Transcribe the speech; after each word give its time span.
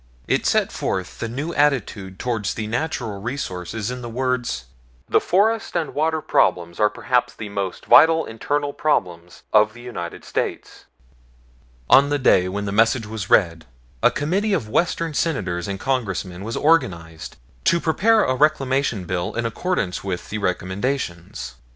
It 0.27 0.47
set 0.47 0.71
forth 0.71 1.19
the 1.19 1.29
new 1.29 1.53
attitude 1.53 2.17
toward 2.17 2.45
the 2.45 2.65
natural 2.65 3.21
resources 3.21 3.91
in 3.91 4.01
the 4.01 4.09
words: 4.09 4.65
"The 5.07 5.21
Forest 5.21 5.75
and 5.77 5.93
water 5.93 6.21
problems 6.21 6.79
are 6.79 6.89
perhaps 6.89 7.35
the 7.35 7.49
most 7.49 7.85
vital 7.85 8.25
internal 8.25 8.73
problems 8.73 9.43
of 9.53 9.73
the 9.75 9.81
United 9.81 10.25
States." 10.25 10.85
On 11.87 12.09
the 12.09 12.17
day 12.17 12.47
the 12.47 12.71
message 12.71 13.05
was 13.05 13.29
read, 13.29 13.67
a 14.01 14.09
committee 14.09 14.53
of 14.53 14.67
Western 14.67 15.13
Senators 15.13 15.67
and 15.67 15.79
Congressmen 15.79 16.43
was 16.43 16.57
organized 16.57 17.37
to 17.65 17.79
prepare 17.79 18.23
a 18.23 18.33
Reclamation 18.33 19.05
Bill 19.05 19.35
in 19.35 19.45
accordance 19.45 20.03
with 20.03 20.31
the 20.31 20.39
recommendations. 20.39 21.57